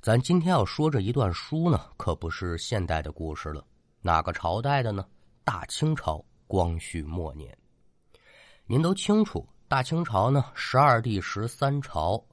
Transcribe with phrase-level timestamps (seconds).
[0.00, 3.66] 咱今天要说这一段书呢，可不是现代的故事了。
[4.00, 5.04] 哪个朝代的呢？
[5.42, 7.56] 大清朝光绪末年。
[8.64, 12.24] 您都清楚，大清朝呢，十二帝十三朝，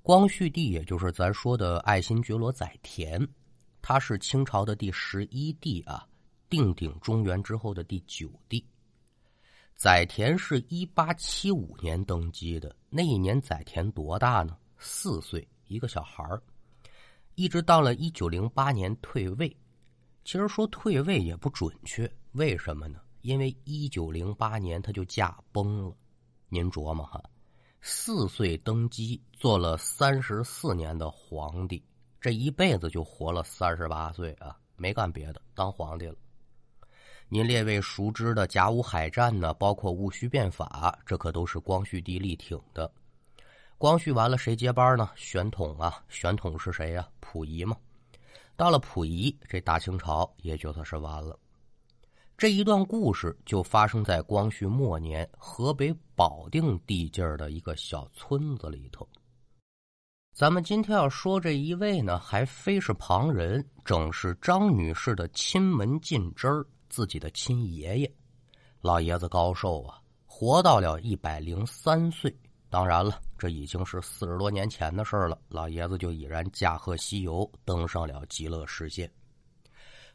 [0.00, 3.28] 光绪帝也就是咱说的爱新觉罗载湉，
[3.82, 6.08] 他是清朝的第十一帝啊，
[6.48, 8.66] 定鼎中原之后的第九帝。
[9.76, 14.56] 载湉是一八七五年登基的，那一年载湉多大呢？
[14.78, 16.42] 四岁，一个小孩儿。
[17.40, 19.48] 一直到了一九零八年退位，
[20.26, 23.00] 其实说退位也不准确，为什么呢？
[23.22, 25.96] 因为一九零八年他就驾崩了。
[26.50, 27.18] 您琢磨哈，
[27.80, 31.82] 四岁登基，做了三十四年的皇帝，
[32.20, 36.16] 这一辈子就活了三十八岁啊，没干别的，当皇帝了。
[37.30, 42.92] 您列位熟知的甲午海战呢，包括戊戌变法，这可都是光绪帝力挺的。
[43.80, 45.08] 光绪完了，谁接班呢？
[45.16, 47.08] 宣统啊，宣统是谁呀？
[47.18, 47.74] 溥仪嘛。
[48.54, 51.34] 到了溥仪，这大清朝也就算是完了。
[52.36, 59.08] 这一段故事就发生在光绪末年河北保定地界的一个小村子里头。
[60.34, 68.14] 咱们今天要说这一位呢，还非是旁人，正是张女士的亲门近侄儿，自己的亲爷爷。
[68.82, 72.30] 老爷子高寿啊，活到了一百零三岁。
[72.68, 75.38] 当然了，这已经是四十多年前的事儿了。
[75.48, 79.10] 老爷子就已然驾鹤西游，登上了极乐世界。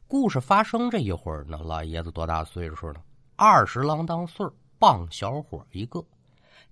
[0.07, 3.01] 故事发生这一会儿呢，老爷子多大岁数呢？
[3.35, 6.05] 二十郎当岁儿棒小伙一个，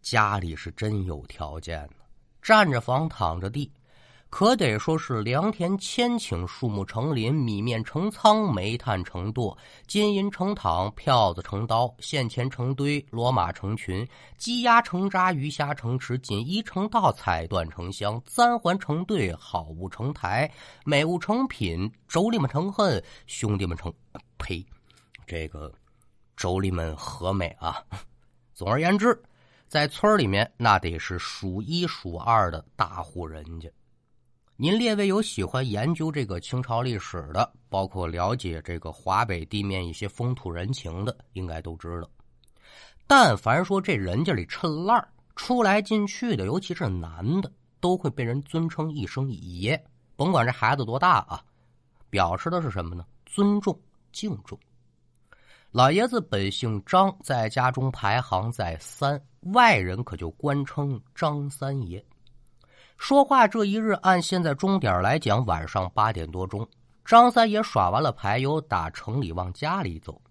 [0.03, 2.03] 家里是真有条件呢，
[2.39, 3.71] 站着房，躺着地。
[4.35, 14.03] 可得说是良田千顷，树木成林，米面成仓，煤炭成垛，金银成躺，票子成刀，现钱成堆，骡马成群，
[14.35, 20.51] 鸡鸭成扎，鱼虾成池，锦衣成道，彩缎成箱，簪环成对，好物成台，
[20.83, 23.93] 美物成品，妯娌们成恨，兄弟们成……
[24.39, 24.65] 呸，
[25.27, 25.71] 这个
[26.35, 27.83] 妯娌们和美啊！
[28.55, 29.15] 总而言之，
[29.67, 33.69] 在村里面那得是数一数二的大户人家。
[34.63, 42.09] 您列位有喜欢研究这个清朝历史的，包括了解这个华北地面一些风土人情的，应该都知道。
[43.05, 49.77] 但凡说这人家里趁烂出来进去的，尤其是男的，都会被人尊称一声爷，
[50.15, 51.43] 甭管这孩子多大啊，
[52.09, 53.05] 表示的是什么呢？
[53.25, 53.77] 尊重、
[54.13, 54.57] 敬重。
[55.71, 62.01] 老爷子本姓张，在家中排行在三，外人可就官称张三爷。
[62.97, 66.67] 说话这一日，按现在钟点来讲，晚上八点多钟，
[67.03, 70.21] 张三爷耍完了牌，又打城里往家里走。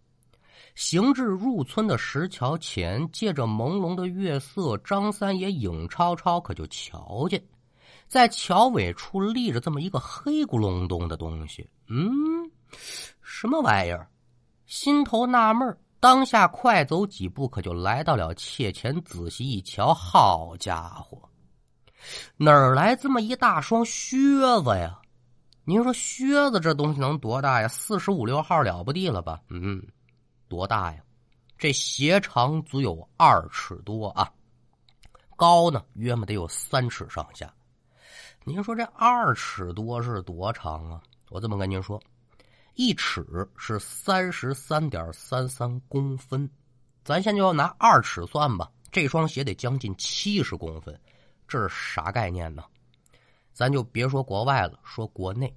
[0.74, 7.42] 行至入村的石桥前，借着朦胧的月色，张三爷影超超可就瞧见，
[8.08, 11.68] 在桥尾处立着这么一个黑咕隆咚的东西。
[11.88, 12.50] 嗯，
[13.20, 14.08] 什么玩意儿？
[14.64, 21.28] 心头纳闷当下快走几步，可就来到了妾前，仔细一瞧，好家伙！
[22.36, 24.16] 哪儿来这么一大双靴
[24.64, 24.98] 子呀？
[25.64, 27.68] 您说靴子这东西能多大呀？
[27.68, 29.40] 四十五六号了不地了吧？
[29.48, 29.80] 嗯，
[30.48, 31.00] 多大呀？
[31.56, 34.32] 这鞋长足有二尺多啊，
[35.36, 37.54] 高呢约么得有三尺上下。
[38.44, 41.00] 您说这二尺多是多长啊？
[41.30, 42.02] 我这么跟您说，
[42.74, 43.24] 一尺
[43.56, 46.50] 是三十三点三三公分，
[47.04, 48.68] 咱现在就拿二尺算吧。
[48.90, 51.00] 这双鞋得将近七十公分。
[51.52, 52.64] 这是啥概念呢？
[53.52, 55.54] 咱就别说国外了，说国内，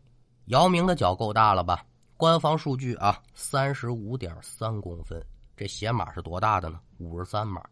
[0.47, 1.85] 姚明的脚够大了吧？
[2.17, 5.25] 官方数据啊，三十五点三公分。
[5.55, 6.81] 这鞋码是多大的呢？
[6.97, 7.63] 五十三码。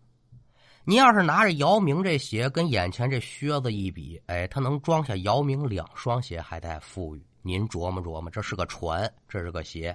[0.85, 7.27] 您要是拿着姚明这鞋跟眼前这靴子一比，哎，它能装下姚明两双鞋，还带富裕。
[7.41, 9.93] 您琢磨琢磨，这是个船，这是个鞋。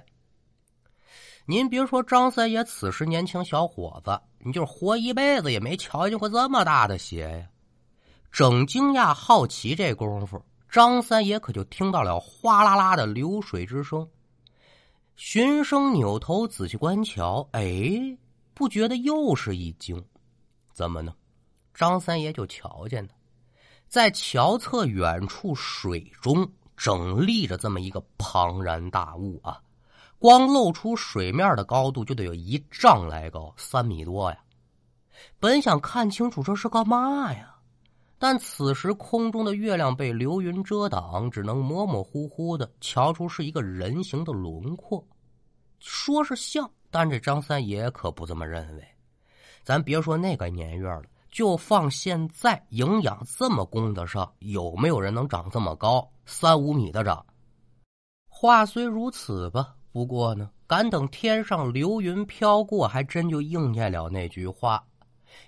[1.47, 7.49] 您别说张三爷此时年轻小伙子，你就是活一辈子也没瞧见过这么大的鞋呀。
[8.31, 14.07] 正惊讶好奇这功夫，张三爷可就听到了哗啦啦的流水之声。
[15.15, 18.17] 循声扭头仔细观瞧，哎，
[18.53, 20.03] 不觉得又是一惊。
[20.71, 21.13] 怎么呢？
[21.73, 23.09] 张三爷就瞧见呢，
[23.87, 29.61] 在桥侧远处水中正立着这么一个庞然大物啊！
[30.17, 34.37] 光露出水面的高度就得有一丈来高，三米多呀。
[35.39, 37.48] 本想看清楚这是干嘛呀？
[38.21, 45.03] 但此时空中的月亮被流云遮挡，只能模模糊糊的瞧出是一个人形的轮廓。
[45.79, 48.83] 说是像，但这张三爷可不这么认为。
[49.63, 57.25] 咱别说那个年月了，就放现在，营养这么供得上，有没有人能长这么高，三五米的长？
[58.27, 64.83] 话虽如此吧，不过呢，敢等天上流云飘过，还真就应验了那句话：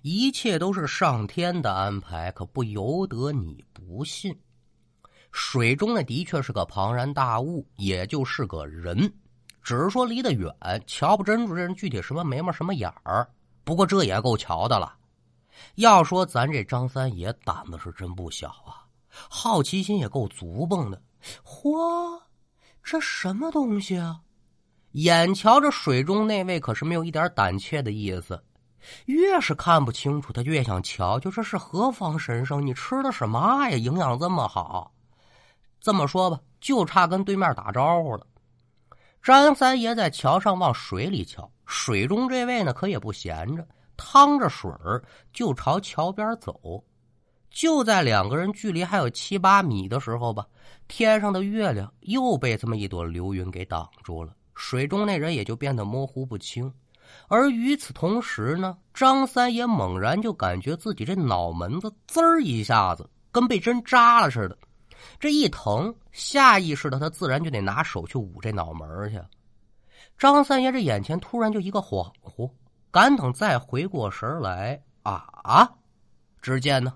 [0.01, 4.37] 一切都是上天的安排，可不由得你不信。
[5.31, 9.13] 水中那的确是个庞然大物，也就是个人，
[9.61, 10.53] 只是说离得远，
[10.85, 13.29] 瞧不真住这人具体什么眉毛什么眼儿。
[13.63, 14.97] 不过这也够瞧的了。
[15.75, 21.01] 要说咱这张三爷胆子是真不小啊，好奇心也够足蹦的。
[21.45, 22.19] 嚯，
[22.83, 24.21] 这什么东西啊？
[24.93, 28.43] 眼瞧着水中那位可是没有一点胆怯的意思，
[29.05, 32.65] 越是看不清楚，他越想瞧，就这是何方神圣？
[32.65, 33.77] 你吃的什么呀？
[33.77, 34.91] 营养这么好？
[35.79, 38.25] 这么说吧，就差跟对面打招呼了。
[39.23, 43.67] 张三爷在桥上往水里瞧，水中这位呢，可也不闲着。
[43.97, 46.83] 趟着水儿就朝桥边走，
[47.51, 50.43] 就在两个人距离还有七八米的时候吧，
[50.87, 56.73] 天上的月亮又被这么一朵流云给挡住了，水中那人也就变得模糊不清。
[57.27, 64.57] 而与此同时呢，张三爷猛然就感觉自己这脑门子滋儿一下子跟被针扎了似的，
[65.19, 69.19] 这一疼，下意识的他自然就得拿手去捂这脑门去。
[70.17, 72.51] 张三爷这眼前突然就一个恍惚。
[72.93, 75.71] 赶等再回过神来啊！
[76.41, 76.93] 只见呢，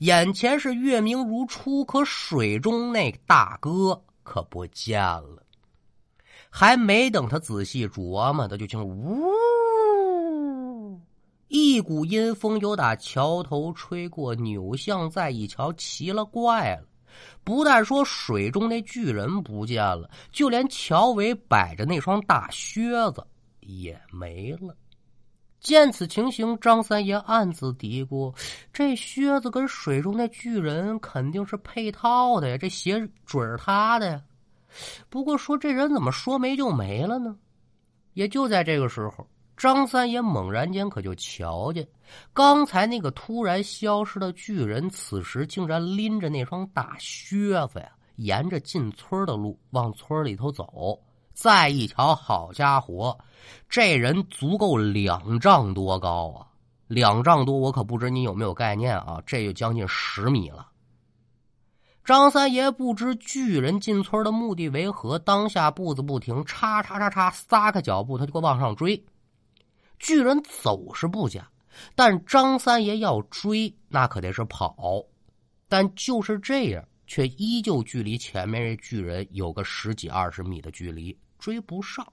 [0.00, 5.42] 眼前是月明如初，可水中那大哥可不见了。
[6.50, 9.24] 还没等他仔细琢磨，他就听呜，
[11.48, 16.86] 一股阴风由打桥头吹过，扭向再一瞧，奇了怪了！
[17.42, 23.26] 不但说水中那巨人不见了，就连桥尾摆着那双大靴子
[23.60, 24.76] 也没了。
[25.58, 28.32] 见此情形，张三爷暗自嘀咕
[28.72, 34.22] ：“这靴子跟水中那巨人肯定是配套的呀，这鞋准是他的呀。”
[35.08, 37.34] 不过说这人怎么说没就没了呢？
[38.12, 39.26] 也就在这个时候，
[39.58, 41.86] 张三爷猛然间可就瞧见，
[42.32, 50.96] 刚才那个突然消失的巨人，此时竟然拎着那双大靴子呀，沿着进村的路往村里头走。
[51.32, 53.18] 再一瞧，好家伙，
[53.68, 56.46] 这人足够两丈多高啊！
[56.86, 59.20] 两丈多，我可不知你有没有概念啊？
[59.26, 60.68] 这就将近十米了。
[62.04, 69.04] 张三爷不知巨人进村的目的为何，当下步子不停，叉叉叉叉，撒开脚步，他就给我往上追。
[69.98, 71.50] 巨人走是不假，
[71.94, 75.04] 但张三爷要追，那可得是跑。
[75.68, 81.16] 但就是这样，却依旧距离前面这巨人有个十几二十米的距离。
[81.38, 82.04] 追不上，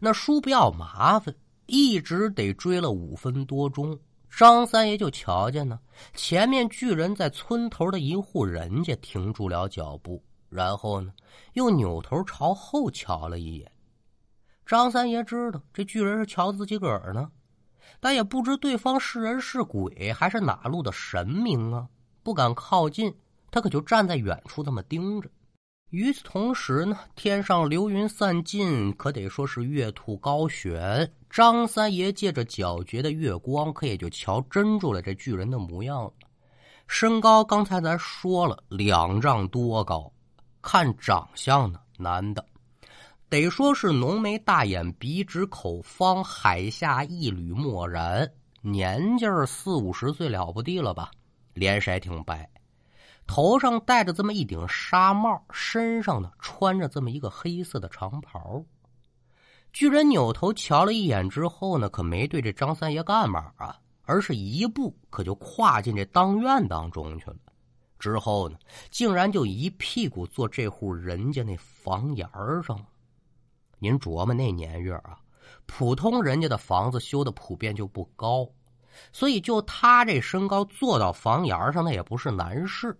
[0.00, 1.32] 那叔不要麻烦，
[1.66, 3.96] 一直得追了五分多钟。
[4.28, 5.78] 张三爷就瞧见呢，
[6.14, 11.12] 前面巨人在村头的一户人家停住了脚步，然后呢，
[11.52, 13.71] 又扭头朝后瞧了一眼。
[14.64, 17.30] 张三爷知道这巨人是瞧自己个儿呢，
[18.00, 21.86] 但也不知对方是人是鬼，还是哪路的神明啊，
[22.22, 23.14] 不敢靠近。
[23.50, 25.28] 他可就站在远处这么盯着。
[25.90, 31.12] 与此同时呢，天上流云散尽，可得说是月兔高悬。
[31.28, 36.12] 张三爷借着皎洁的月光，可也就瞧真住了这巨人的模样了。
[36.86, 40.10] 身高刚才咱说了两丈多高，
[40.62, 42.42] 看长相呢，男的，
[43.32, 51.10] 得说是浓眉大眼，鼻直口方，海下一缕漠然，年纪四五十岁了不地了吧，
[51.54, 52.46] 脸色挺白。
[53.26, 58.62] 头上戴着这么一顶纱帽，身上呢穿着这么一个黑色的长袍。
[59.72, 67.36] 巨人扭头瞧了一眼之后呢，可没对这张三爷干嘛啊，而是一步可就跨进这当院当中去了。
[67.98, 68.58] 之后呢，
[68.90, 72.28] 竟然就一屁股坐这户人家那房檐
[72.62, 72.78] 上。
[73.82, 75.18] 您琢磨那年月啊，
[75.66, 78.48] 普通人家的房子修的普遍就不高，
[79.12, 82.96] 所以就他这身高坐到房檐上，那也不是难事。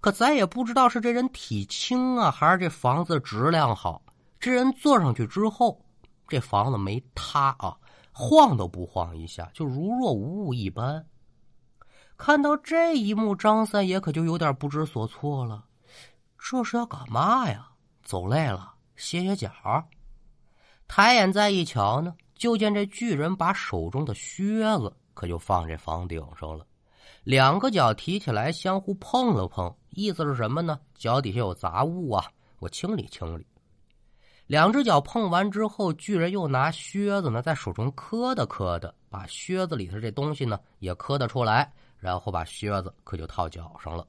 [0.00, 4.02] 可咱也不知道是这人体轻啊，还是这房子质量好。
[4.40, 5.80] 这人坐上去之后，
[6.26, 7.76] 这房子没塌啊，
[8.10, 11.06] 晃都不晃一下，就如若无物一般。
[12.16, 15.66] 看到这一幕，张三爷可就有点不知所措了。
[16.36, 17.68] 这是要干嘛呀？
[18.02, 19.52] 走累了，歇歇脚。
[20.92, 26.66] 抬眼再一瞧呢，就见这巨人把手中的靴子可就放这房顶上了。
[27.22, 30.80] 两个脚提起来，相互碰了碰，意思是什么呢？
[30.96, 32.24] 脚底下有杂物啊，
[32.58, 33.46] 我清理清理。
[34.48, 44.04] 两只脚碰完之后，巨人又拿靴子呢在手中磕的磕的，把靴子里头这东西呢也磕得出来，然后把靴子可就套脚上了。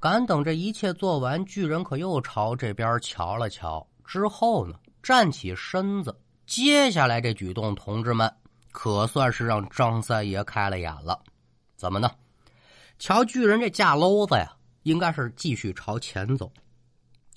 [0.00, 4.74] 赶等这一切做完，巨人可又朝这边瞧了瞧，之后呢
[5.08, 6.14] 站起身子。
[6.44, 8.30] 接下来这举动，同志们
[8.72, 11.18] 可算是让张三爷开了眼了。
[11.76, 12.10] 怎么呢？
[12.98, 16.52] 瞧巨人这架篓子呀，应该是继续朝前走。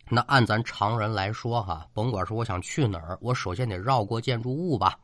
[0.10, 5.00] 那按咱常人来说，哈，甭管是我想去哪儿，我首先得绕过建筑物吧。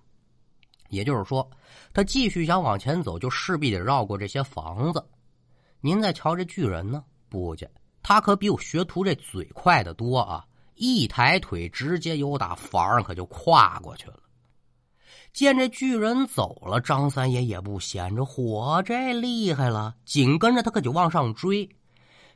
[0.89, 1.49] 也就是说，
[1.93, 5.01] 他继续想往前走，就势必得绕过这些房子。
[5.79, 7.65] 您再瞧这巨人呢，不去，
[8.03, 10.45] 他可比我学徒这嘴快的多啊！
[10.77, 14.19] 一抬腿，直接由打房上可就跨过去了。
[15.33, 21.69] 见这巨人走了，张三爷也不闲着，火这厉害了，紧跟着他可就往上追。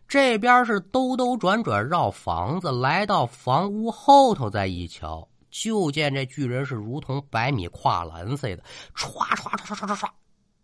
[0.07, 8.63] 这边是兜兜转转绕房子，来到房屋后头，再一瞧，就见这巨人是如同百米跨栏似的，
[8.95, 10.09] 唰唰唰唰唰唰唰，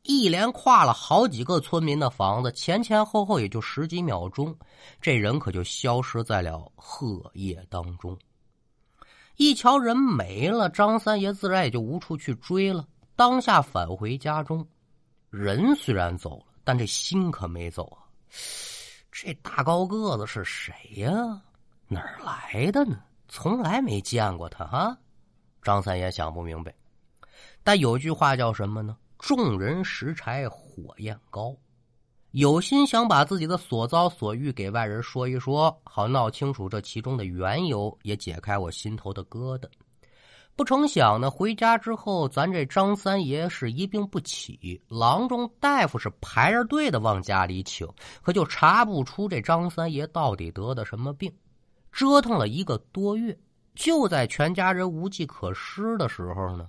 [0.08, 4.58] 一连跨了好几个村民的房子，前前后后也就十几秒钟，
[5.02, 8.18] 这人可就消失在了荷叶当中。
[9.36, 12.88] 一瞧人没了，张三爷自然也就无处去追了，
[13.18, 14.66] 当下返回家中。
[15.30, 18.08] 人虽然走了，但这心可没走啊。
[19.12, 21.12] 这大高个子是谁呀？
[21.90, 22.98] 哪儿来的呢？
[23.28, 24.98] 从来没见过他啊！
[25.62, 26.74] 张三爷想不明白。
[27.62, 28.96] 但有句话叫什么呢？
[29.18, 31.56] 众人拾柴火焰高。
[32.32, 39.68] 有心想把自己的所遭所遇给外人说一说，好闹清楚这其中的缘由，也解开我心头的疙瘩。
[40.56, 47.88] 不成想呢，回家之后，咱这张三爷是一病不起，郎中大夫是排着队的往家里请，
[48.22, 51.32] 可就查不出这张三爷到底得的什么病。
[51.92, 53.38] 折腾了一个多月，
[53.76, 56.68] 就在全家人无计可施的时候呢，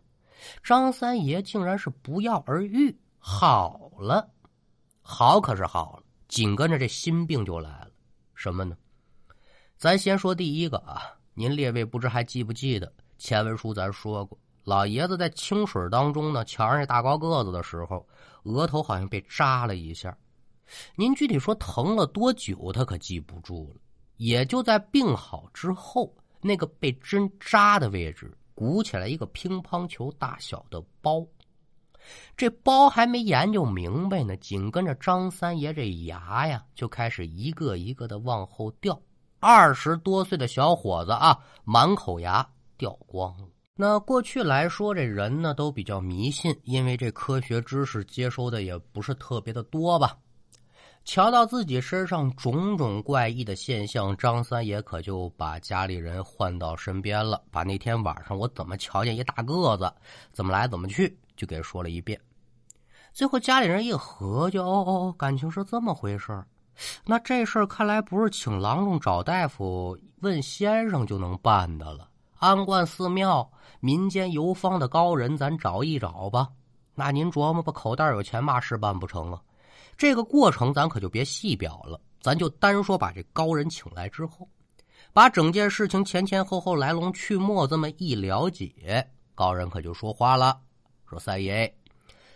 [0.63, 4.29] 张三爷竟然是不药而愈，好了，
[5.03, 7.91] 好可是好了，紧跟着这心病就来了，
[8.35, 8.77] 什么呢？
[9.77, 11.03] 咱先说第一个啊，
[11.35, 12.93] 您列位不知还记不记得？
[13.19, 18.07] 前文书咱说过，老爷子在清水当中呢，瞧上这大高个子的时候，
[18.45, 20.17] 额头好像被扎了一下。
[20.95, 23.81] 您具体说疼了多久，他可记不住了。
[24.19, 31.25] 也就在病好之后，那个被针扎的位置鼓起来一个乒乓球大小的包。
[32.37, 39.01] 这包还没研究明白呢，紧跟着张三爷这牙呀就开始一个一个的往后掉。
[39.39, 42.45] 二十多岁的小伙子啊，满口牙。
[42.77, 43.47] 掉光了。
[43.77, 50.19] 那过去来说，这人呢都比较迷信，因为这科学知识接收的也不是特别的多吧。
[51.09, 59.91] 瞧到自己身上种种怪异的现象，张三爷可就把家里人唤到身边了，把那天晚上我怎么瞧见一大个子，
[60.33, 62.21] 怎么来怎么去，就给说了一遍。
[63.15, 66.45] 最后家里人一合计，哦哦，感情是这么回事
[67.07, 72.07] 那这事儿看来不是请郎中找大夫问先生就能办的了。
[72.37, 73.51] 安观寺庙，
[73.81, 76.49] 民间游方的高人，咱找一找吧。
[76.95, 79.41] 那您琢磨吧，口袋有钱，嘛事办不成啊？
[79.99, 84.49] 这个过程咱可就别细表了，咱就单说把这高人请来之后，
[85.13, 90.57] 把整件事情前前后后来龙去脉这么一了解，高人可就说话了，
[91.05, 91.75] 说三爷，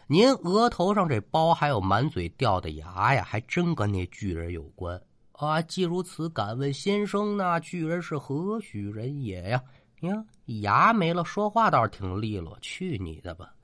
[0.09, 5.01] 您额头上这包还有满嘴掉的牙呀，还真跟那巨人有关
[5.35, 5.63] 啊！
[5.63, 9.63] 既如此，敢问先生，那巨人是何许人也呀？
[10.01, 12.59] 呀，牙没了，说话倒是挺利落。
[12.61, 13.55] 去你的吧！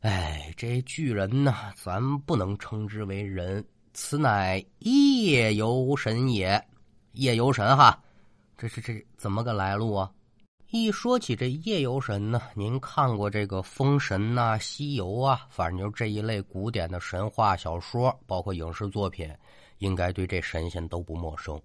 [0.00, 6.62] 哎，这巨人呢，咱不能称之为人，此乃夜游神也。
[7.12, 7.98] 夜游神哈，
[8.58, 10.12] 这这这怎么个来路啊？
[10.70, 19.32] 一说起这夜游神呢，您看过这个《封神》呐、《西游》啊，反正就这一类古典的神话小说，包括影视作品，
[19.78, 21.60] 应该对这神仙都不陌生。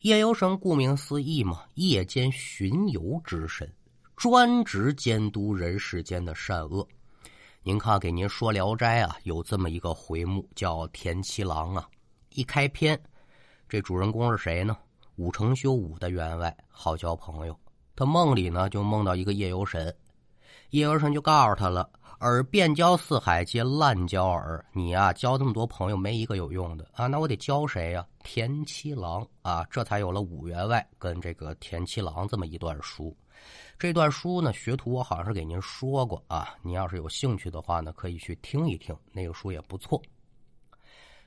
[0.00, 3.68] 夜游神顾名思义嘛，夜间巡游之神，
[4.16, 6.86] 专职监督人世间的善恶。
[7.66, 11.88] 您看，给您说《聊斋》啊，有这么一个回目叫田七郎啊。
[12.34, 13.02] 一开篇，
[13.66, 14.76] 这主人公是谁呢？
[15.16, 17.58] 武承修武的员外，好交朋友。
[17.96, 19.96] 他梦里呢，就梦到一个夜游神，
[20.72, 21.88] 夜游神就告诉他了。
[22.18, 27.06] 尔遍交四海皆滥交耳，你呀交这么多朋友没一个有用的啊！
[27.06, 28.06] 那我得交谁呀？
[28.22, 33.16] 田七郎啊，这才有了武员外跟这个田七郎这么一段书。
[33.78, 40.00] 这段书呢，学徒我好像是给您说过啊，您要是有兴趣的话呢，可以去听一听，那个书也不错。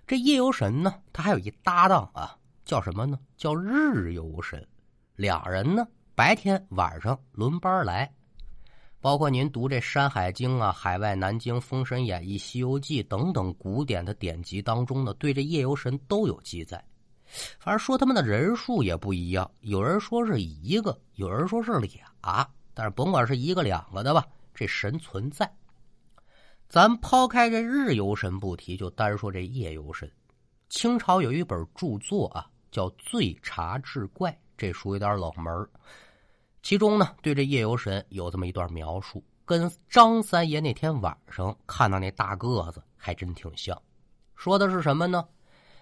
[0.06, 3.20] 这夜游神呢，他还有一搭档啊，叫什么呢？
[3.36, 4.66] 叫日游神。
[5.16, 5.86] 俩人呢
[6.16, 8.12] 白天晚上轮班来。
[9.00, 16.84] 包括您读这《山海经》啊，《海外南京》《封神演义》《西游记》等等古典的典籍当中呢，对这夜游神都有记载。
[17.60, 25.52] 反正说他们的人数也不一样，有人说是一个，有人说是俩，但是甭管是一个两个的吧，这神存在。
[26.70, 30.12] 咱抛开这日游神不提，就单说这夜游神。
[30.70, 35.70] 清朝有一本著作啊，叫《醉茶志怪》，这书有点冷门。
[36.62, 43.82] 其中呢，对这夜游神有这么一段描述，跟张三爷那天晚上看到那大个子还真挺像。
[44.36, 45.26] 说的是什么呢？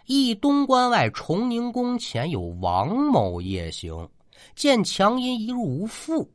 [0.08, 4.08] 一东关外崇宁宫前有王某夜行，
[4.56, 6.30] 见强阴一入无父。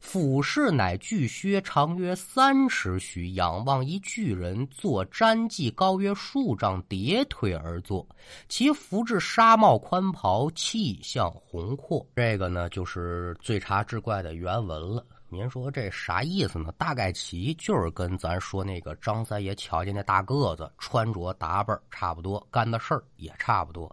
[0.00, 3.34] 俯视乃巨靴，长约三尺许。
[3.34, 8.04] 仰望一巨人，坐毡髻高约数丈，叠腿而坐。
[8.48, 12.04] 其服至纱帽宽袍，气象宏阔。
[12.16, 15.06] 这个呢，就是《醉茶志怪》的原文了。
[15.32, 16.70] 您说这啥意思呢？
[16.72, 23.90] 大概其就是跟咱说那个张三爷瞧见那大个子，穿着打扮差不多，干的事儿也差不多。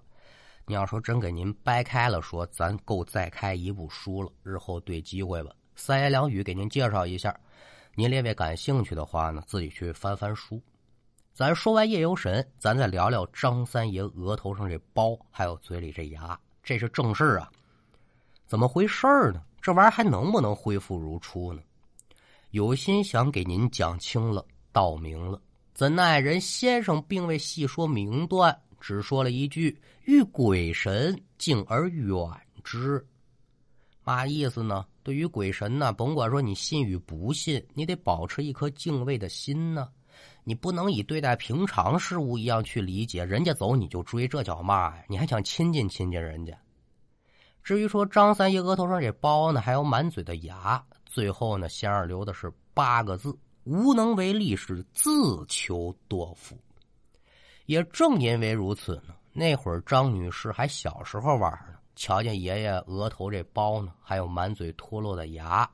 [0.66, 4.30] 你要说真给您掰开了说，咱够再开一部书了。
[4.44, 5.52] 日后对机会吧。
[5.78, 7.34] 三言两语给您介绍一下，
[7.96, 10.62] 您列位感兴趣的话呢，自己去翻翻书。
[11.32, 17.50] 咱说完夜游神，咱再聊聊张三爷额头上这包，还有嘴里这牙，这是正事啊。
[18.46, 19.42] 怎么回事呢？
[19.62, 21.62] 这玩意儿还能不能恢复如初呢？
[22.52, 25.40] 有心想给您讲清了、道明了，
[25.74, 32.16] 怎奈人先生并未细说明断，只说了一句：“遇鬼神，敬而远
[32.64, 33.06] 之。”
[34.04, 34.86] 嘛意思呢？
[35.04, 39.90] 对于鬼神呢，甭管说你信与不信，你得保持一颗敬畏的心呢。
[40.44, 45.04] 你不能以对待平常事物一样去理解，人家走你就追，这叫嘛呀？
[45.08, 46.58] 你还想亲近亲近人家？
[47.64, 55.12] 至于说张三爷额头上这包呢，还有满嘴的牙，最后呢，仙儿留的是八个字：无能为力，是自
[55.48, 56.58] 求多福。
[57.66, 61.76] 也正因为如此呢，那会儿张女士还小时候玩呢。
[61.96, 65.70] 瞧见爷爷额头这包呢，还有满嘴脱落的牙，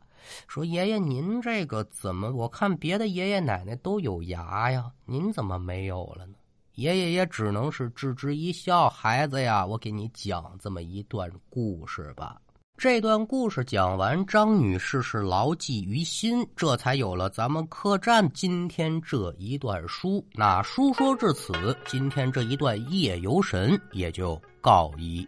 [0.47, 2.31] 说：“爷爷，您这个怎么？
[2.31, 6.33] 我看别的爷爷奶奶都有牙呀，您怎么没有了呢？”
[6.75, 12.39] 爷爷也只能是置之一笑：“孩子呀，我给你讲这么一段故事吧。”
[12.77, 20.25] 这段故事讲完，张女士是牢记于心，这才有了咱们客栈今天这一段书。
[20.33, 21.53] 那书说至此，
[21.85, 25.25] 今天这一段夜游神也就告一。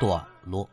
[0.00, 0.68] 段落。